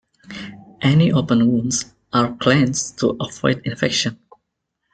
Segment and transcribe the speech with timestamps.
[0.81, 4.17] Any open wounds are cleansed to avoid infection.